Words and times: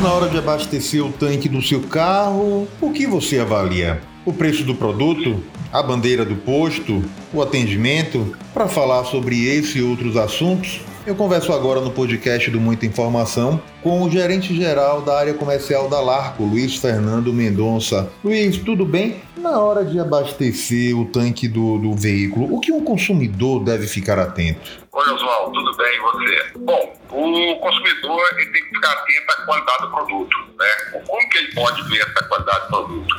Na 0.00 0.12
hora 0.12 0.28
de 0.28 0.38
abastecer 0.38 1.04
o 1.04 1.10
tanque 1.10 1.48
do 1.48 1.60
seu 1.60 1.82
carro, 1.82 2.68
o 2.80 2.92
que 2.92 3.04
você 3.04 3.40
avalia? 3.40 4.00
O 4.24 4.32
preço 4.32 4.62
do 4.62 4.72
produto? 4.72 5.42
A 5.72 5.82
bandeira 5.82 6.24
do 6.24 6.36
posto? 6.36 7.02
O 7.32 7.42
atendimento? 7.42 8.36
Para 8.54 8.68
falar 8.68 9.04
sobre 9.04 9.48
esse 9.48 9.78
e 9.78 9.82
outros 9.82 10.16
assuntos, 10.16 10.80
eu 11.04 11.16
converso 11.16 11.52
agora 11.52 11.80
no 11.80 11.90
podcast 11.90 12.48
do 12.48 12.60
Muita 12.60 12.86
Informação 12.86 13.60
com 13.82 14.02
o 14.02 14.10
gerente 14.10 14.54
geral 14.54 15.02
da 15.02 15.18
área 15.18 15.34
comercial 15.34 15.88
da 15.88 16.00
Larco, 16.00 16.44
Luiz 16.44 16.76
Fernando 16.76 17.32
Mendonça. 17.32 18.08
Luiz, 18.22 18.56
tudo 18.56 18.84
bem? 18.84 19.16
Na 19.36 19.58
hora 19.58 19.84
de 19.84 19.98
abastecer 19.98 20.96
o 20.96 21.06
tanque 21.06 21.48
do, 21.48 21.76
do 21.78 21.92
veículo, 21.94 22.54
o 22.54 22.60
que 22.60 22.70
um 22.70 22.84
consumidor 22.84 23.64
deve 23.64 23.88
ficar 23.88 24.18
atento? 24.18 24.86
Oi, 24.92 25.12
Oswaldo, 25.12 25.52
tudo 25.52 25.76
bem 25.76 25.96
e 25.96 26.00
você? 26.00 26.58
Bom, 26.58 26.97
o 27.10 27.56
consumidor 27.56 28.28
ele 28.32 28.52
tem 28.52 28.62
que 28.64 28.70
ficar 28.70 28.92
atento 28.92 29.32
à 29.32 29.44
qualidade 29.44 29.82
do 29.82 29.90
produto. 29.90 30.36
Né? 30.58 31.02
Como 31.06 31.28
que 31.30 31.38
ele 31.38 31.54
pode 31.54 31.82
ver 31.88 32.00
essa 32.00 32.24
qualidade 32.28 32.60
do 32.60 32.68
produto? 32.68 33.16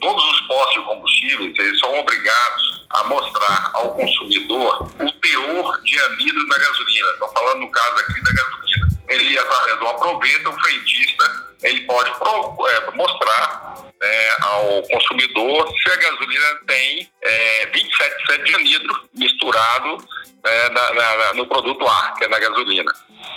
Todos 0.00 0.24
os 0.24 0.40
postos 0.42 0.74
de 0.74 0.88
combustíveis 0.88 1.58
eles 1.58 1.80
são 1.80 1.98
obrigados 1.98 2.86
a 2.90 3.04
mostrar 3.04 3.70
ao 3.74 3.94
consumidor 3.94 4.92
o 5.00 5.12
teor 5.12 5.82
de 5.82 5.98
amido 6.00 6.46
da 6.48 6.58
gasolina. 6.58 7.10
Estou 7.12 7.28
falando 7.32 7.60
no 7.60 7.70
caso 7.70 7.96
aqui 8.00 8.22
da 8.22 8.32
gasolina. 8.32 8.86
Ele, 9.08 9.38
através 9.38 9.78
do 9.78 9.86
aproveta, 9.86 10.48
o 10.50 10.60
frentista, 10.60 11.46
ele 11.62 11.80
pode 11.82 12.10
pro, 12.18 12.68
é, 12.68 12.90
mostrar 12.96 13.76
é, 14.02 14.36
ao 14.42 14.82
consumidor 14.82 15.72
se 15.82 15.90
a 15.90 15.96
gasolina 15.96 16.60
tem 16.66 17.10
é, 17.22 17.66
27% 17.66 18.42
de 18.44 18.54
anidro 18.54 19.08
misturado 19.14 19.98
é, 20.46 20.70
na, 20.70 20.92
na, 20.92 21.34
no 21.34 21.46
produto 21.46 21.84
é 22.20 22.28
na 22.28 22.38
gasolina. 22.38 22.92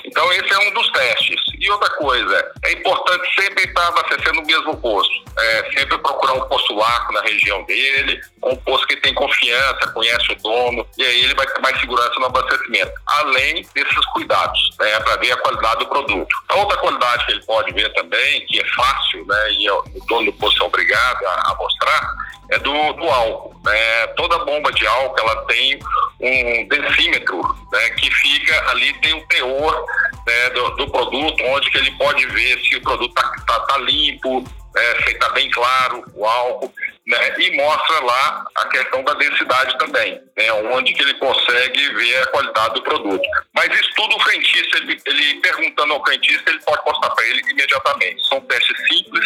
Então, 0.06 0.32
esse 0.34 0.54
é 0.54 0.58
um 0.60 0.74
dos 0.74 0.90
testes. 0.92 1.42
E 1.60 1.70
outra 1.72 1.90
coisa, 1.96 2.52
é 2.64 2.72
importante 2.74 3.28
sempre 3.36 3.64
estar 3.64 3.88
abastecendo 3.88 4.40
o 4.42 4.46
mesmo 4.46 4.78
posto. 4.78 5.14
É, 5.38 5.72
sempre 5.78 5.98
procurar 6.00 6.34
um 6.34 6.48
posto 6.48 6.82
arco 6.82 7.14
na 7.14 7.22
região 7.22 7.64
dele, 7.64 8.20
um 8.44 8.56
posto 8.58 8.88
que 8.88 8.98
tem 8.98 9.14
confiança, 9.14 9.92
conhece 9.94 10.32
o 10.32 10.36
dono, 10.36 10.86
e 10.98 11.04
aí 11.04 11.24
ele 11.24 11.34
vai 11.34 11.48
ter 11.48 11.62
mais 11.62 11.80
segurança 11.80 12.20
no 12.20 12.26
abastecimento. 12.26 12.92
Além 13.08 13.66
desses 13.74 14.06
cuidados, 14.14 14.60
né, 14.80 15.00
para 15.00 15.18
ver 15.18 15.32
a 15.32 15.38
qualidade 15.38 15.80
do 15.80 15.88
produto. 15.88 16.36
A 16.50 16.56
outra 16.56 16.78
qualidade 16.78 17.26
que 17.26 17.32
ele 17.34 17.46
pode 17.46 17.72
ver 17.74 17.94
também, 17.94 18.46
que 18.48 18.60
é 18.60 18.66
fácil, 18.74 19.26
né, 19.26 19.52
e 19.54 19.70
o 19.70 19.84
dono 20.08 20.26
do 20.26 20.34
posto 20.34 20.62
é 20.62 20.66
obrigado 20.66 21.26
a, 21.26 21.52
a 21.52 21.56
mostrar, 21.56 22.14
é 22.52 22.60
do, 22.60 22.94
do 22.94 23.10
álcool. 23.10 23.56
Né? 23.64 24.08
Toda 24.08 24.46
bomba 24.46 24.72
de 24.74 24.86
álcool 24.88 25.20
ela 25.20 25.46
tem 25.46 25.80
um 26.22 26.68
decímetro 26.68 27.42
né, 27.72 27.90
que 27.92 28.12
fica 28.12 28.70
ali, 28.70 28.94
tem 28.96 29.14
o 29.14 29.26
teor 29.28 29.86
né, 30.28 30.50
do, 30.50 30.70
do, 30.72 30.92
produto, 30.92 31.44
onde 31.46 31.72
que 31.72 31.78
ele 31.78 31.92
pode 31.92 32.26
ver 32.28 32.60
se 32.60 32.76
o 32.76 32.82
produto 32.82 33.10
está 33.10 33.32
tá, 33.48 33.60
tá 33.62 33.78
limpo, 33.78 34.44
é, 34.76 35.04
se 35.04 35.12
está 35.12 35.30
bem 35.30 35.50
claro 35.50 36.04
o 36.14 36.26
álcool, 36.26 36.74
né, 37.10 37.40
e 37.40 37.56
mostra 37.58 38.00
lá 38.06 38.46
a 38.56 38.66
questão 38.68 39.04
da 39.04 39.16
densidade 39.16 39.76
também, 39.80 40.22
né, 40.38 40.54
onde 40.72 40.94
que 40.94 41.02
ele 41.02 41.16
consegue 41.16 41.94
ver 41.96 42.22
a 42.22 42.28
qualidade 42.28 42.76
do 42.76 42.84
produto. 42.84 43.28
Mas 43.54 43.68
isso 43.80 43.90
tudo 43.96 44.16
o 44.16 44.20
frentista, 44.20 44.78
ele, 44.78 45.02
ele 45.08 45.34
perguntando 45.42 45.94
ao 45.94 46.06
frentista, 46.06 46.52
ele 46.52 46.60
pode 46.60 46.82
mostrar 46.86 47.10
para 47.10 47.26
ele 47.28 47.42
imediatamente. 47.50 48.28
São 48.28 48.40
testes 48.42 48.78
simples, 48.88 49.26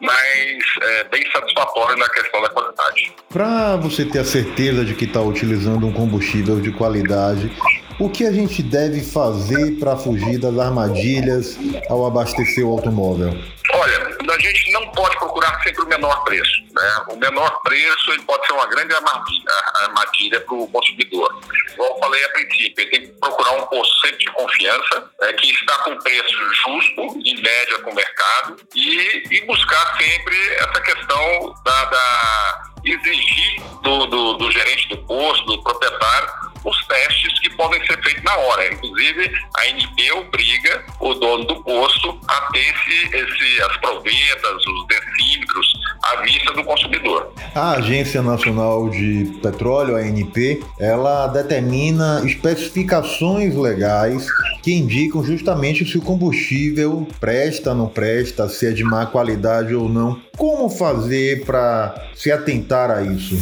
mas 0.00 0.64
é, 0.82 1.04
bem 1.04 1.30
satisfatórios 1.30 2.00
na 2.00 2.08
questão 2.08 2.42
da 2.42 2.48
qualidade. 2.48 3.12
Para 3.28 3.76
você 3.76 4.04
ter 4.04 4.18
a 4.18 4.24
certeza 4.24 4.84
de 4.84 4.94
que 4.94 5.04
está 5.04 5.20
utilizando 5.20 5.86
um 5.86 5.92
combustível 5.92 6.60
de 6.60 6.72
qualidade, 6.72 7.52
o 8.00 8.10
que 8.10 8.26
a 8.26 8.32
gente 8.32 8.60
deve 8.60 9.02
fazer 9.02 9.78
para 9.78 9.96
fugir 9.96 10.38
das 10.38 10.58
armadilhas 10.58 11.56
ao 11.88 12.04
abastecer 12.04 12.66
o 12.66 12.72
automóvel? 12.72 13.38
A 14.28 14.38
gente 14.38 14.72
não 14.72 14.86
pode 14.88 15.16
procurar 15.16 15.62
sempre 15.62 15.82
o 15.82 15.86
menor 15.86 16.24
preço. 16.24 16.62
Né? 16.72 17.04
O 17.08 17.16
menor 17.16 17.50
preço 17.62 18.12
ele 18.12 18.22
pode 18.22 18.46
ser 18.46 18.52
uma 18.52 18.66
grande 18.66 18.94
armadilha 18.94 20.40
para 20.40 20.54
o 20.54 20.68
consumidor. 20.68 21.40
Como 21.76 21.94
eu 21.94 21.98
falei 21.98 22.24
a 22.24 22.28
princípio, 22.30 22.82
ele 22.82 22.90
tem 22.90 23.00
que 23.02 23.08
procurar 23.18 23.52
um 23.52 23.84
sempre 24.02 24.18
de 24.18 24.32
confiança, 24.32 25.10
é, 25.22 25.32
que 25.32 25.50
está 25.50 25.78
com 25.78 25.96
preço 25.98 26.54
justo, 26.54 27.00
em 27.24 27.40
média 27.40 27.78
com 27.80 27.90
o 27.90 27.94
mercado, 27.94 28.56
e, 28.74 29.22
e 29.30 29.46
buscar 29.46 29.96
sempre 29.98 30.36
essa 30.54 30.80
questão 30.80 31.54
da, 31.64 31.84
da 31.86 32.62
exigir 32.84 33.62
do, 33.82 34.06
do, 34.06 34.34
do 34.34 34.50
gerente 34.50 34.88
do 34.88 34.98
posto, 35.04 35.44
do 35.46 35.62
proprietário, 35.62 36.28
os 36.64 36.86
testes 36.86 37.09
podem 37.60 37.86
ser 37.86 38.02
feitos 38.02 38.22
na 38.22 38.34
hora. 38.36 38.72
Inclusive, 38.72 39.30
a 39.58 39.68
NP 39.68 40.12
obriga 40.12 40.82
o 40.98 41.12
dono 41.12 41.44
do 41.44 41.62
posto 41.62 42.18
a 42.26 42.40
ter 42.52 42.60
esse, 42.60 43.14
esse, 43.14 43.62
as 43.62 43.76
provetas, 43.76 44.66
os 44.66 44.86
decímetros 44.86 45.72
à 46.04 46.22
vista 46.22 46.52
do 46.54 46.64
consumidor. 46.64 47.30
A 47.54 47.72
Agência 47.72 48.22
Nacional 48.22 48.88
de 48.88 49.38
Petróleo, 49.42 49.96
a 49.96 50.00
ANP, 50.00 50.64
ela 50.78 51.26
determina 51.26 52.22
especificações 52.24 53.54
legais 53.54 54.26
que 54.62 54.72
indicam 54.72 55.22
justamente 55.22 55.84
se 55.84 55.98
o 55.98 56.02
combustível 56.02 57.06
presta, 57.20 57.74
não 57.74 57.88
presta, 57.88 58.48
se 58.48 58.68
é 58.68 58.70
de 58.70 58.82
má 58.82 59.04
qualidade 59.04 59.74
ou 59.74 59.86
não. 59.86 60.18
Como 60.38 60.70
fazer 60.70 61.44
para 61.44 62.10
se 62.14 62.32
atentar 62.32 62.90
a 62.90 63.02
isso? 63.02 63.36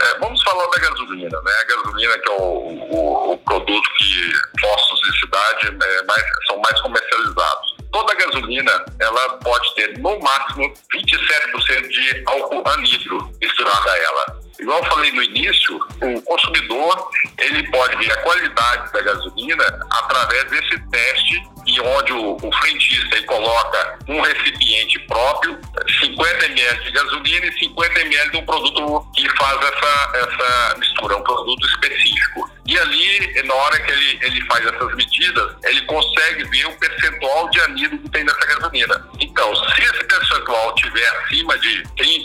É, 0.00 0.18
da 0.18 0.29
gasolina, 1.10 1.40
né? 1.42 1.52
A 1.60 1.64
gasolina 1.64 2.18
que 2.18 2.28
é 2.28 2.34
o, 2.34 2.44
o, 2.90 3.32
o 3.32 3.38
produto 3.38 3.90
que 3.98 4.60
postos 4.60 5.00
de 5.00 5.20
cidade 5.20 5.66
é, 5.68 6.02
mais, 6.04 6.22
são 6.46 6.56
mais 6.58 6.80
comercializados. 6.80 7.76
Toda 7.92 8.14
gasolina, 8.14 8.84
ela 9.00 9.28
pode 9.38 9.74
ter 9.74 9.98
no 9.98 10.18
máximo 10.20 10.72
27% 10.94 11.88
de 11.88 12.22
álcool 12.26 12.62
anidro 12.68 13.32
misturado 13.40 13.88
a 13.88 13.98
ela. 13.98 14.40
Igual 14.60 14.78
eu 14.78 14.90
falei 14.90 15.10
no 15.12 15.22
início, 15.22 15.76
o 15.76 16.22
consumidor 16.22 17.10
ele 17.38 17.68
pode 17.70 17.96
ver 17.96 18.12
a 18.12 18.22
qualidade 18.22 18.92
da 18.92 19.00
gasolina 19.00 19.64
através 19.90 20.44
desse 20.50 20.78
teste 20.90 21.42
e 21.66 21.80
onde 21.80 22.12
o, 22.12 22.36
o 22.36 22.52
frentista 22.60 23.22
coloca 23.22 23.98
um 24.08 24.20
recipiente 24.20 24.98
próprio, 25.00 25.58
50 26.00 26.46
ml 26.46 26.84
de 26.84 26.90
gasolina 26.90 27.46
e 27.46 27.58
50 27.58 28.00
ml 28.00 28.30
de 28.30 28.36
um 28.38 28.46
produto 28.46 29.06
que 29.14 29.28
faz 29.36 29.58
essa, 29.62 30.12
essa 30.14 30.78
mistura, 30.78 31.16
um 31.16 31.22
produto 31.22 31.66
específico. 31.66 32.50
E 32.66 32.78
ali, 32.78 33.42
na 33.42 33.54
hora 33.54 33.80
que 33.80 33.90
ele, 33.90 34.18
ele 34.22 34.40
faz 34.46 34.64
essas 34.64 34.94
medidas, 34.94 35.56
ele 35.64 35.80
consegue 35.82 36.44
ver 36.44 36.66
o 36.66 36.78
percentual 36.78 37.50
de 37.50 37.60
anido 37.62 37.98
que 37.98 38.08
tem 38.10 38.24
nessa 38.24 38.46
gasolina. 38.46 39.08
Então, 39.20 39.54
se 39.56 39.82
esse 39.82 40.04
percentual 40.04 40.74
tiver 40.76 41.08
acima 41.16 41.58
de 41.58 41.82
30%, 41.98 42.24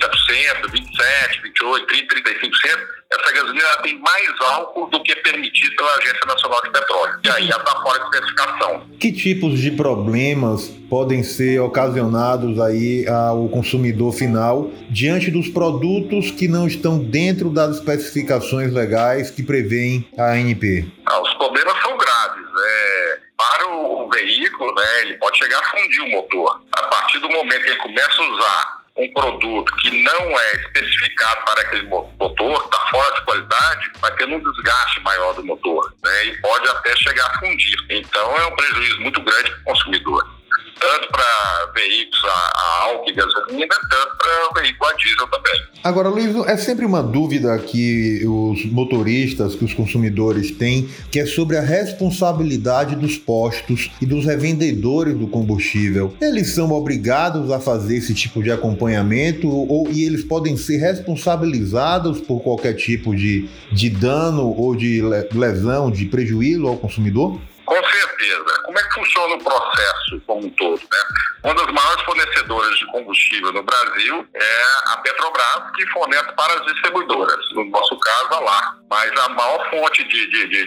27%, 0.70 1.42
28%, 1.42 1.88
30%, 1.88 2.08
35%, 2.08 2.88
essa 3.12 3.32
gasolina 3.32 3.66
tem 3.84 4.00
mais 4.00 4.42
álcool 4.42 4.90
do 4.90 5.02
que 5.04 5.12
é 5.12 5.16
permitido 5.16 5.76
pela 5.76 5.94
Agência 5.96 6.26
Nacional 6.26 6.62
de 6.64 6.72
Petróleo. 6.72 7.20
E 7.24 7.30
aí 7.30 7.50
ela 7.50 7.62
está 7.62 7.82
fora 7.82 8.00
de 8.00 8.06
especificação. 8.06 8.90
Que 9.00 9.12
tipos 9.12 9.60
de 9.60 9.72
problemas 9.72 10.68
podem 10.90 11.24
ser 11.24 11.60
ocasionados 11.60 12.60
aí 12.60 13.08
ao 13.08 13.48
consumidor 13.50 14.14
final 14.14 14.70
diante 14.90 15.30
dos 15.30 15.48
produtos 15.48 16.32
que 16.32 16.48
não 16.48 16.68
estão 16.68 17.00
dentro 17.00 17.50
das 17.50 17.78
especificações 17.78 18.74
legais 18.74 19.30
que 19.30 19.44
prevêem 19.44 20.08
a 20.18 20.32
ANP? 20.32 20.92
Ah, 21.06 21.22
os 21.22 21.34
problemas 21.36 21.80
são 21.82 21.98
graves. 21.98 22.46
É, 22.68 23.20
para 23.38 23.68
o 23.68 24.10
veículo, 24.10 24.74
né, 24.74 25.02
ele 25.02 25.14
pode 25.18 25.38
chegar 25.38 25.60
a 25.60 25.64
fundir 25.64 26.02
o 26.02 26.10
motor. 26.10 26.62
A 26.72 26.84
partir 26.84 27.20
do 27.20 27.30
momento 27.30 27.64
que 27.64 27.70
ele 27.70 27.78
começa 27.78 28.22
a 28.22 28.34
usar 28.34 28.75
um 28.98 29.14
produto 29.14 29.76
que 29.78 30.04
não 30.04 30.40
é 30.40 30.56
especificado 30.56 31.46
para 31.46 31.62
aquele 31.62 31.84
motor, 31.88 32.64
está 32.64 32.88
fora 32.90 33.16
de 33.16 33.26
qualidade, 33.26 33.92
vai 34.00 34.16
ter 34.16 34.26
um 34.26 34.40
desgaste 34.40 35.02
maior 35.02 35.34
do 35.34 35.46
motor, 35.46 35.94
né? 36.04 36.26
E 36.26 36.42
pode 36.42 36.68
até 36.70 36.96
chegar 36.96 37.26
a 37.26 37.40
fundir. 37.40 37.78
Então 37.90 38.38
é 38.38 38.46
um 38.46 38.56
prejuízo 38.56 39.02
muito 39.02 39.22
grande 39.22 39.52
para 39.52 39.60
o 39.60 39.64
consumidor 39.66 40.36
tanto 40.80 41.08
para 41.10 41.72
veículos 41.74 42.24
a, 42.26 42.30
a 42.30 42.84
álcool 42.84 43.10
e 43.10 43.14
gasolina, 43.14 43.76
tanto 43.90 44.18
para 44.18 44.62
veículo 44.62 44.90
a 44.90 44.94
diesel 44.94 45.28
também. 45.28 45.66
Agora, 45.84 46.10
Luiz, 46.10 46.36
é 46.48 46.58
sempre 46.58 46.86
uma 46.86 47.02
dúvida 47.02 47.58
que 47.60 48.26
os 48.64 48.72
motoristas, 48.72 49.56
que 49.56 49.66
os 49.66 49.74
consumidores 49.74 50.52
têm, 50.52 50.88
que 51.12 51.20
é 51.20 51.26
sobre 51.26 51.58
a 51.58 51.62
responsabilidade 51.62 52.96
dos 52.96 53.18
postos 53.18 53.92
e 54.02 54.06
dos 54.06 54.26
revendedores 54.26 55.16
do 55.16 55.28
combustível. 55.28 56.16
Eles 56.22 56.50
são 56.54 56.72
obrigados 56.72 57.52
a 57.52 57.60
fazer 57.60 57.98
esse 57.98 58.14
tipo 58.14 58.42
de 58.42 58.52
acompanhamento 58.52 59.50
ou 59.50 59.90
e 59.92 60.04
eles 60.04 60.24
podem 60.24 60.58
ser 60.58 60.78
responsabilizados 60.78 62.20
por 62.22 62.42
qualquer 62.42 62.74
tipo 62.74 63.16
de, 63.16 63.48
de 63.72 63.90
dano 63.90 64.48
ou 64.58 64.76
de 64.76 65.02
lesão, 65.34 65.92
de 65.92 66.06
prejuízo 66.06 66.68
ao 66.68 66.78
consumidor? 66.78 67.40
Com 67.66 67.76
certeza 67.76 68.56
como 68.76 68.80
é 68.80 68.84
que 68.84 68.94
funciona 68.94 69.36
o 69.36 69.44
processo 69.44 70.22
como 70.28 70.46
um 70.46 70.50
todo, 70.52 70.80
né? 70.80 71.26
Uma 71.44 71.54
das 71.54 71.72
maiores 71.72 72.04
fornecedoras 72.04 72.78
de 72.78 72.86
combustível 72.88 73.54
no 73.54 73.64
Brasil 73.64 74.28
é 74.34 74.64
a 74.88 74.98
Petrobras, 74.98 75.72
que 75.76 75.86
fornece 75.88 76.32
para 76.34 76.54
as 76.56 76.66
distribuidoras, 76.66 77.40
no 77.54 77.66
nosso 77.66 77.98
caso, 78.00 78.34
a 78.34 78.40
LAR. 78.40 78.78
Mas 78.96 79.12
a 79.20 79.28
maior 79.28 79.70
fonte 79.70 80.06
de, 80.06 80.28
de, 80.28 80.48
de, 80.48 80.66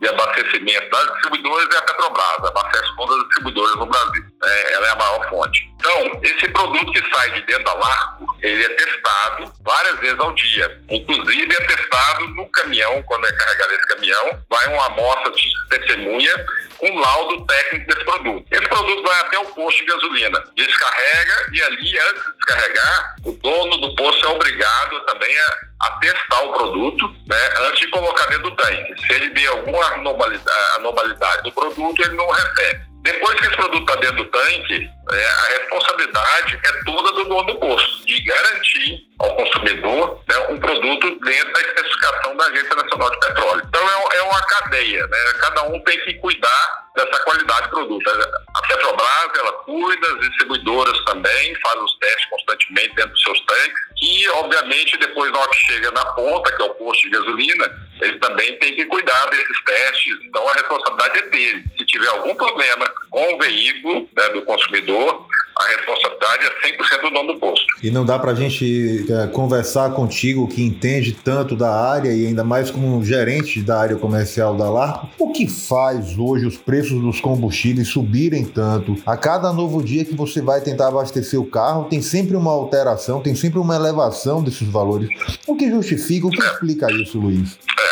de, 0.00 0.08
abastecimento 0.08 0.90
das 0.90 1.12
distribuidoras 1.12 1.68
é 1.72 1.78
a 1.78 1.82
Petrobras, 1.82 2.44
abastece 2.44 2.96
todas 2.96 3.16
as 3.16 3.24
distribuidoras 3.26 3.76
no 3.76 3.86
Brasil. 3.86 4.24
É, 4.42 4.72
ela 4.74 4.88
é 4.88 4.90
a 4.90 4.96
maior 4.96 5.30
fonte. 5.30 5.72
Então, 5.76 6.20
esse 6.24 6.48
produto 6.48 6.90
que 6.90 7.14
sai 7.14 7.30
de 7.30 7.42
dentro 7.42 7.62
da 7.62 7.74
Larco, 7.74 8.36
ele 8.42 8.64
é 8.64 8.68
testado 8.68 9.52
várias 9.60 9.96
vezes 10.00 10.18
ao 10.18 10.32
dia. 10.32 10.82
Inclusive, 10.90 11.54
é 11.54 11.66
testado 11.66 12.26
no 12.30 12.50
caminhão, 12.50 13.00
quando 13.04 13.28
é 13.28 13.32
carregado 13.32 13.74
esse 13.74 13.86
caminhão, 13.86 14.44
vai 14.50 14.66
uma 14.74 14.86
amostra 14.86 15.30
de 15.30 15.52
testemunha 15.70 16.44
com 16.78 16.98
laudo 16.98 17.46
técnico 17.46 17.86
desse 17.86 18.04
produto. 18.04 18.44
Esse 18.50 18.68
produto 18.68 19.02
vai 19.04 19.20
até 19.20 19.38
o 19.38 19.46
posto 19.46 19.78
de 19.78 19.84
gasolina, 19.84 20.44
descarrega 20.56 21.46
e 21.52 21.62
ali, 21.62 21.98
antes 21.98 22.24
de 22.24 22.32
descarregar, 22.38 23.14
o 23.24 23.32
dono 23.34 23.76
do 23.76 23.94
posto 23.94 24.26
é 24.26 24.30
obrigado 24.30 25.00
também 25.06 25.38
a, 25.38 25.56
a 25.82 25.90
testar 25.98 26.42
o 26.44 26.52
produto 26.52 27.08
né, 27.26 27.36
antes 27.68 27.80
de 27.80 27.88
colocar 27.88 28.26
dentro 28.26 28.50
do 28.50 28.56
tanque. 28.56 29.06
Se 29.06 29.12
ele 29.14 29.30
vê 29.30 29.46
alguma 29.48 29.84
anormalidade 29.94 31.42
do 31.42 31.52
produto, 31.52 32.02
ele 32.02 32.14
não 32.14 32.30
recebe. 32.30 32.92
Depois 33.02 33.38
que 33.40 33.46
esse 33.46 33.56
produto 33.56 33.84
dentro 34.02 34.16
do 34.16 34.24
tanque, 34.24 34.90
é, 35.12 35.26
a 35.26 35.58
responsabilidade 35.58 36.60
é 36.64 36.84
toda 36.84 37.12
do 37.12 37.24
dono 37.24 37.44
do 37.44 37.54
posto, 37.60 38.04
de 38.04 38.20
garantir 38.22 39.06
ao 39.20 39.36
consumidor 39.36 40.20
né, 40.28 40.38
um 40.50 40.58
produto 40.58 41.18
dentro 41.24 41.52
da 41.52 41.60
especificação 41.60 42.36
da 42.36 42.44
Agência 42.46 42.74
Nacional 42.74 43.10
de 43.10 43.20
Petróleo. 43.20 43.62
Então 43.68 43.88
é, 43.88 44.16
é 44.16 44.22
uma 44.22 44.42
cadeia, 44.42 45.06
né? 45.06 45.18
cada 45.40 45.62
um 45.62 45.78
tem 45.84 45.98
que 46.00 46.14
cuidar 46.14 46.82
dessa 46.96 47.22
qualidade 47.22 47.62
de 47.62 47.70
produto. 47.70 48.10
A 48.54 48.62
Petrobras, 48.66 49.38
ela 49.38 49.52
cuida, 49.64 50.06
as 50.12 50.20
distribuidoras 50.20 51.04
também, 51.04 51.54
fazem 51.60 51.84
os 51.84 51.98
testes 51.98 52.26
constantemente 52.28 52.94
dentro 52.96 53.12
dos 53.12 53.22
seus 53.22 53.40
tanques 53.46 53.82
e, 54.02 54.28
obviamente, 54.30 54.98
depois 54.98 55.30
na 55.32 55.38
hora 55.38 55.50
que 55.50 55.72
chega 55.72 55.90
na 55.92 56.04
ponta, 56.06 56.54
que 56.54 56.62
é 56.62 56.66
o 56.66 56.74
posto 56.74 57.02
de 57.02 57.10
gasolina, 57.10 57.92
ele 58.00 58.18
também 58.18 58.58
tem 58.58 58.74
que 58.74 58.84
cuidar 58.86 59.26
desses 59.26 59.64
testes. 59.64 60.18
Então 60.24 60.46
a 60.48 60.52
responsabilidade 60.54 61.18
é 61.18 61.22
dele. 61.28 61.64
Se 61.78 61.86
tiver 61.86 62.08
algum 62.08 62.34
problema 62.34 62.92
com 63.10 63.34
o 63.34 63.38
veículo 63.38 63.91
né, 64.00 64.28
do 64.32 64.42
consumidor, 64.42 65.26
a 65.56 65.66
responsabilidade 65.76 66.46
é 66.46 66.98
100% 66.98 67.02
do 67.02 67.10
dono 67.10 67.32
do 67.34 67.38
posto. 67.38 67.66
E 67.82 67.90
não 67.90 68.04
dá 68.04 68.18
para 68.18 68.32
a 68.32 68.34
gente 68.34 69.06
é, 69.10 69.26
conversar 69.28 69.92
contigo 69.92 70.48
que 70.48 70.62
entende 70.62 71.12
tanto 71.12 71.54
da 71.54 71.70
área 71.70 72.12
e 72.12 72.26
ainda 72.26 72.42
mais 72.42 72.70
como 72.70 73.04
gerente 73.04 73.60
da 73.60 73.78
área 73.78 73.96
comercial 73.96 74.56
da 74.56 74.70
Larco, 74.70 75.08
o 75.18 75.32
que 75.32 75.48
faz 75.48 76.18
hoje 76.18 76.46
os 76.46 76.56
preços 76.56 77.00
dos 77.00 77.20
combustíveis 77.20 77.88
subirem 77.88 78.44
tanto? 78.44 78.96
A 79.06 79.16
cada 79.16 79.52
novo 79.52 79.82
dia 79.82 80.04
que 80.04 80.14
você 80.14 80.40
vai 80.40 80.60
tentar 80.60 80.88
abastecer 80.88 81.40
o 81.40 81.44
carro, 81.44 81.84
tem 81.84 82.00
sempre 82.00 82.36
uma 82.36 82.50
alteração, 82.50 83.20
tem 83.20 83.34
sempre 83.34 83.58
uma 83.58 83.74
elevação 83.74 84.42
desses 84.42 84.68
valores. 84.68 85.08
O 85.46 85.56
que 85.56 85.70
justifica, 85.70 86.26
o 86.26 86.30
que 86.30 86.40
explica 86.40 86.90
isso, 86.92 87.18
Luiz? 87.18 87.58
É, 87.78 87.91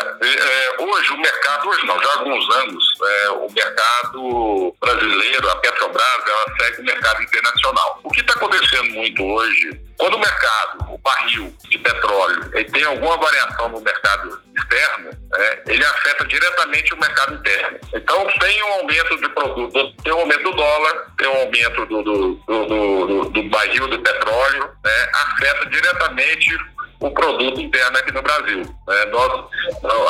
hoje 1.11 1.13
o 1.13 1.17
mercado, 1.17 1.69
hoje 1.69 1.85
não, 1.85 2.01
já 2.01 2.09
há 2.09 2.19
alguns 2.19 2.55
anos, 2.55 2.83
é, 3.01 3.29
o 3.31 3.47
mercado 3.51 4.75
brasileiro, 4.79 5.49
a 5.49 5.55
Petrobras, 5.57 6.23
ela 6.27 6.57
segue 6.59 6.81
o 6.81 6.85
mercado 6.85 7.21
internacional. 7.21 7.99
O 8.03 8.09
que 8.09 8.21
está 8.21 8.33
acontecendo 8.33 8.91
muito 8.91 9.23
hoje, 9.23 9.81
quando 9.97 10.15
o 10.15 10.19
mercado, 10.19 10.93
o 10.93 10.97
barril 10.97 11.53
de 11.69 11.77
petróleo, 11.77 12.49
ele 12.53 12.71
tem 12.71 12.83
alguma 12.83 13.17
variação 13.17 13.69
no 13.69 13.81
mercado 13.81 14.41
externo, 14.57 15.11
é, 15.35 15.63
ele 15.67 15.85
afeta 15.85 16.25
diretamente 16.25 16.93
o 16.93 16.99
mercado 16.99 17.35
interno. 17.35 17.79
Então 17.93 18.27
tem 18.39 18.63
um 18.63 18.73
aumento 18.73 19.17
de 19.17 19.29
produto, 19.29 19.93
tem 20.03 20.13
um 20.13 20.19
aumento 20.19 20.43
do 20.43 20.51
dólar, 20.53 21.05
tem 21.17 21.27
um 21.27 21.37
aumento 21.37 21.85
do, 21.85 22.03
do, 22.03 22.35
do, 22.35 22.65
do, 22.65 23.29
do 23.29 23.43
barril 23.49 23.87
do 23.87 23.99
petróleo, 23.99 24.69
né, 24.83 25.11
afeta 25.13 25.65
diretamente 25.67 26.57
o 27.01 27.11
produto 27.11 27.59
interno 27.59 27.97
aqui 27.97 28.11
no 28.13 28.21
Brasil. 28.21 28.61
Né? 28.87 29.05
Nós, 29.05 29.45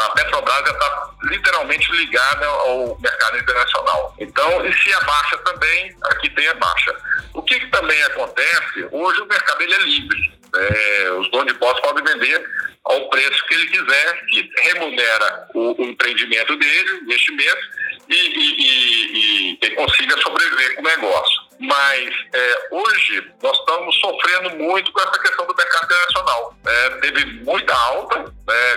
a 0.04 0.10
Petrobras 0.12 0.70
está 0.70 1.10
literalmente 1.24 1.92
ligada 1.94 2.46
ao 2.46 2.98
mercado 3.00 3.38
internacional. 3.38 4.16
Então, 4.20 4.66
e 4.66 4.74
se 4.74 4.94
abaixa 4.94 5.38
também, 5.38 5.96
aqui 6.04 6.30
tem 6.32 6.48
a 6.50 6.54
baixa. 6.56 6.96
O 7.34 7.42
que, 7.42 7.60
que 7.60 7.68
também 7.68 8.02
acontece? 8.04 8.88
Hoje 8.92 9.22
o 9.22 9.26
mercado 9.26 9.62
ele 9.62 9.74
é 9.74 9.80
livre. 9.80 10.42
Né? 10.54 11.12
os 11.12 11.32
donos 11.32 11.54
de 11.54 11.60
postos 11.60 11.80
podem 11.80 12.04
vender 12.04 12.46
ao 12.84 13.10
preço 13.10 13.46
que 13.48 13.54
ele 13.54 13.68
quiser, 13.68 14.26
que 14.26 14.52
remunera 14.64 15.48
o, 15.54 15.82
o 15.82 15.86
empreendimento 15.86 16.58
dele, 16.58 17.00
investimento, 17.04 17.62
e, 18.10 18.16
e, 18.16 19.52
e, 19.54 19.60
e 19.62 19.70
consiga 19.76 20.18
sobreviver 20.18 20.76
com 20.76 20.82
o 20.82 20.86
negócio. 20.86 21.41
Mas 21.62 22.10
é, 22.34 22.68
hoje 22.72 23.32
nós 23.42 23.56
estamos 23.56 24.00
sofrendo 24.00 24.58
muito 24.58 24.92
com 24.92 25.00
essa 25.00 25.20
questão 25.20 25.46
do 25.46 25.56
mercado 25.56 25.86
internacional. 25.86 26.56
É, 26.66 26.90
teve 27.02 27.26
muita 27.44 27.74
alta, 27.74 28.20
né, 28.20 28.74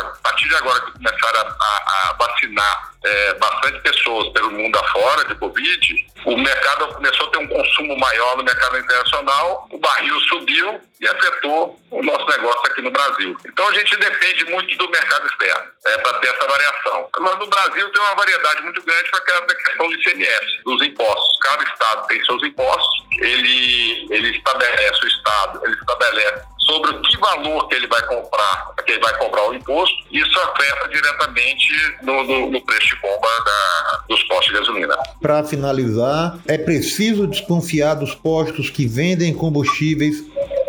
a 0.00 0.04
partir 0.22 0.48
de 0.48 0.54
agora 0.54 0.80
que 0.80 0.92
começaram 0.92 1.40
a, 1.40 1.42
a, 1.42 2.10
a 2.10 2.12
vacinar 2.12 2.93
é, 3.04 3.34
bastante 3.34 3.80
pessoas 3.80 4.32
pelo 4.32 4.50
mundo 4.50 4.76
afora 4.78 5.24
de 5.26 5.34
Covid, 5.36 6.06
o 6.24 6.36
mercado 6.38 6.94
começou 6.94 7.26
a 7.26 7.30
ter 7.30 7.38
um 7.38 7.48
consumo 7.48 7.98
maior 7.98 8.36
no 8.38 8.44
mercado 8.44 8.78
internacional, 8.78 9.68
o 9.70 9.78
barril 9.78 10.18
subiu 10.20 10.80
e 11.00 11.06
afetou 11.06 11.78
o 11.90 12.02
nosso 12.02 12.26
negócio 12.26 12.66
aqui 12.66 12.80
no 12.80 12.90
Brasil. 12.90 13.36
Então 13.46 13.68
a 13.68 13.74
gente 13.74 13.94
depende 13.96 14.44
muito 14.46 14.76
do 14.78 14.90
mercado 14.90 15.26
externo 15.26 15.64
é, 15.86 15.98
para 15.98 16.18
ter 16.18 16.28
essa 16.28 16.48
variação. 16.48 17.08
Mas 17.20 17.38
no 17.38 17.46
Brasil 17.46 17.90
tem 17.90 18.02
uma 18.02 18.14
variedade 18.14 18.62
muito 18.62 18.82
grande 18.82 19.10
para 19.10 19.38
a 19.38 19.54
questão 19.54 19.86
do 19.86 19.94
ICMS, 19.94 20.62
dos 20.64 20.82
impostos. 20.82 21.38
Cada 21.42 21.64
estado 21.64 22.06
tem 22.06 22.24
seus 22.24 22.42
impostos, 22.42 23.04
ele, 23.20 24.06
ele 24.10 24.36
estabelece, 24.36 25.04
o 25.04 25.08
estado, 25.08 25.60
ele 25.64 25.74
estabelece 25.74 26.53
sobre 26.66 26.92
que 27.00 27.16
valor 27.18 27.68
que 27.68 27.74
ele 27.74 27.86
vai 27.86 28.02
comprar, 28.06 28.74
que 28.84 28.92
ele 28.92 29.00
vai 29.00 29.16
cobrar 29.18 29.48
o 29.48 29.54
imposto, 29.54 29.96
isso 30.10 30.38
afeta 30.40 30.88
diretamente 30.88 31.68
no, 32.02 32.24
no, 32.24 32.50
no 32.50 32.60
preço 32.62 32.88
de 32.88 33.00
bomba 33.00 33.28
da, 33.44 34.04
dos 34.08 34.22
postos 34.24 34.46
de 34.46 34.58
gasolina. 34.58 34.96
Para 35.20 35.44
finalizar, 35.44 36.38
é 36.46 36.58
preciso 36.58 37.26
desconfiar 37.26 37.94
dos 37.94 38.14
postos 38.14 38.70
que 38.70 38.86
vendem 38.86 39.34
combustíveis 39.34 40.24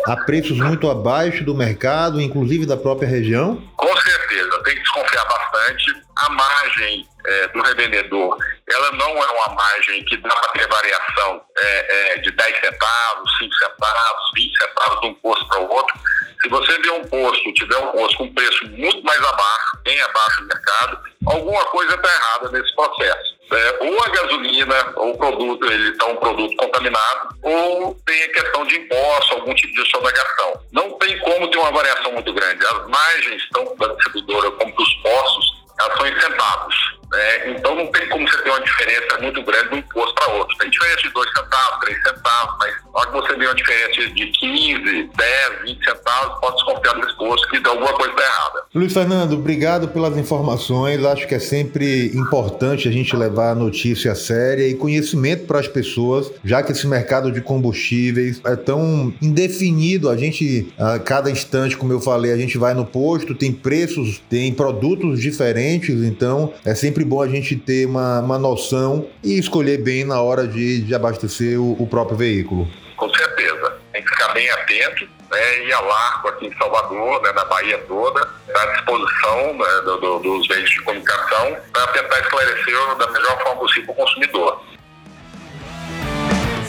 a 0.06 0.16
preços 0.16 0.58
muito 0.58 0.88
abaixo 0.88 1.44
do 1.44 1.54
mercado, 1.54 2.20
inclusive 2.20 2.64
da 2.64 2.76
própria 2.76 3.08
região? 3.08 3.60
Com 3.76 3.96
certeza, 3.96 4.62
tem 4.64 4.74
que 4.74 4.80
desconfiar 4.80 5.24
bastante. 5.24 5.96
A 6.16 6.30
margem 6.30 7.06
é, 7.26 7.48
do 7.48 7.60
revendedor, 7.60 8.38
ela 8.68 8.90
não 8.92 9.22
é 9.22 9.26
uma 9.30 9.54
margem 9.54 10.04
que 10.04 10.16
dá 10.16 10.28
para 10.28 10.52
ter 10.52 10.68
variação 10.68 11.40
é, 11.56 12.14
é, 12.14 12.18
de 12.18 12.30
10 12.32 12.60
centavos, 12.60 13.38
5 13.38 13.54
centavos, 13.54 14.30
20 14.34 14.58
centavos 14.58 15.00
de 15.00 15.06
um 15.06 15.14
posto 15.14 15.46
para 15.46 15.60
o 15.60 15.70
outro. 15.70 15.94
Se 16.42 16.48
você 16.48 16.78
vê 16.78 16.90
um 16.90 17.04
posto, 17.04 17.52
tiver 17.54 17.76
um 17.78 17.92
posto 17.92 18.18
com 18.18 18.34
preço 18.34 18.66
muito 18.68 19.02
mais 19.04 19.22
abaixo, 19.24 19.78
bem 19.84 20.00
abaixo 20.02 20.40
do 20.42 20.48
mercado, 20.48 21.00
alguma 21.26 21.64
coisa 21.66 21.94
está 21.94 22.08
errada 22.08 22.50
nesse 22.50 22.74
processo. 22.74 23.36
É, 23.52 23.78
ou 23.80 24.02
a 24.02 24.08
gasolina, 24.08 24.92
ou 24.96 25.12
o 25.12 25.18
produto, 25.18 25.64
ele 25.66 25.90
está 25.90 26.04
um 26.06 26.16
produto 26.16 26.56
contaminado, 26.56 27.28
ou 27.44 27.94
tem 28.04 28.22
a 28.24 28.32
questão 28.32 28.66
de 28.66 28.76
imposto, 28.76 29.34
algum 29.34 29.54
tipo 29.54 29.72
de 29.72 29.90
sonegação. 29.90 30.60
Não 30.72 30.90
tem 30.98 31.16
como 31.20 31.48
ter 31.48 31.58
uma 31.58 31.70
variação 31.70 32.12
muito 32.12 32.32
grande. 32.32 32.66
As 32.66 32.88
margens, 32.88 33.48
tanto 33.52 33.76
da 33.76 33.86
distribuidora 33.94 34.50
como 34.50 34.74
dos 34.74 34.94
postos, 34.94 35.46
elas 35.78 35.96
são 35.96 36.06
em 36.08 36.20
centavos. 36.20 36.95
É, 37.16 37.50
então 37.50 37.74
não 37.74 37.86
tem 37.86 38.06
como 38.08 38.28
você 38.28 38.42
ter 38.42 38.50
uma 38.50 38.60
diferença 38.60 39.18
muito 39.20 39.42
grande 39.42 39.68
de 39.68 39.74
um 39.74 39.78
imposto 39.78 40.14
para 40.14 40.32
outro. 40.34 40.56
Tem 40.58 40.70
diferença 40.70 41.02
de 41.02 41.10
2 41.10 41.30
centavos, 41.32 41.80
3 41.80 42.02
centavos, 42.02 42.56
mas 42.58 42.84
na 42.84 43.00
hora 43.00 43.06
que 43.06 43.16
você 43.16 43.36
vê 43.36 43.46
uma 43.46 43.54
diferença 43.54 44.14
de 44.14 44.26
15, 44.26 45.10
10, 45.14 45.62
20 45.62 45.84
centavos, 45.84 46.40
pode 46.40 46.56
desconfiar 46.56 46.92
do 46.94 47.00
imposto 47.26 47.48
que 47.48 47.68
alguma 47.68 47.92
coisa 47.92 48.10
está 48.10 48.22
errada. 48.22 48.66
Luiz 48.74 48.92
Fernando, 48.92 49.34
obrigado 49.34 49.88
pelas 49.88 50.16
informações. 50.16 51.04
Acho 51.04 51.26
que 51.26 51.34
é 51.34 51.38
sempre 51.38 52.06
importante 52.14 52.88
a 52.88 52.92
gente 52.92 53.14
levar 53.14 53.52
a 53.52 53.54
notícia 53.54 54.14
séria 54.14 54.66
e 54.66 54.74
conhecimento 54.74 55.46
para 55.46 55.60
as 55.60 55.68
pessoas, 55.68 56.30
já 56.44 56.62
que 56.62 56.72
esse 56.72 56.86
mercado 56.86 57.30
de 57.30 57.40
combustíveis 57.40 58.40
é 58.44 58.56
tão 58.56 59.14
indefinido. 59.22 60.10
A 60.10 60.16
gente, 60.16 60.72
a 60.78 60.98
cada 60.98 61.30
instante, 61.30 61.76
como 61.76 61.92
eu 61.92 62.00
falei, 62.00 62.32
a 62.32 62.36
gente 62.36 62.58
vai 62.58 62.74
no 62.74 62.84
posto, 62.84 63.34
tem 63.34 63.52
preços, 63.52 64.20
tem 64.28 64.52
produtos 64.52 65.20
diferentes, 65.20 66.02
então 66.02 66.52
é 66.64 66.74
sempre 66.74 66.96
sempre 66.96 67.04
bom 67.04 67.20
a 67.20 67.28
gente 67.28 67.56
ter 67.56 67.86
uma, 67.86 68.20
uma 68.20 68.38
noção 68.38 69.06
e 69.22 69.38
escolher 69.38 69.82
bem 69.82 70.04
na 70.04 70.20
hora 70.22 70.46
de, 70.46 70.80
de 70.80 70.94
abastecer 70.94 71.60
o, 71.60 71.72
o 71.82 71.86
próprio 71.86 72.16
veículo. 72.16 72.66
Com 72.96 73.12
certeza. 73.12 73.76
Tem 73.92 74.02
que 74.02 74.08
ficar 74.08 74.32
bem 74.32 74.48
atento 74.50 75.15
né, 75.30 75.64
e 75.64 75.72
a 75.72 75.80
Larco 75.80 76.28
aqui 76.28 76.46
em 76.46 76.56
Salvador, 76.56 77.22
né, 77.22 77.32
na 77.32 77.44
Bahia 77.44 77.78
toda, 77.86 78.28
está 78.46 78.62
à 78.62 78.66
disposição 78.74 79.54
né, 79.54 79.80
do, 79.84 79.96
do, 79.98 80.18
dos 80.20 80.48
veículos 80.48 80.70
de 80.70 80.82
comunicação 80.82 81.56
para 81.72 81.86
tentar 81.88 82.20
esclarecer 82.20 82.96
da 82.96 83.10
melhor 83.10 83.42
forma 83.42 83.60
possível 83.60 83.90
o 83.90 83.94
consumidor. 83.94 84.62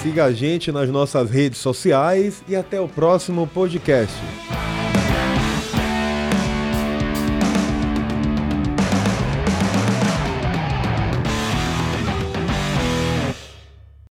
Siga 0.02 0.26
a 0.26 0.32
gente 0.32 0.72
nas 0.72 0.90
nossas 0.90 1.30
redes 1.30 1.60
sociais 1.60 2.44
e 2.48 2.56
até 2.56 2.80
o 2.80 2.88
próximo 2.88 3.48
podcast. 3.48 4.16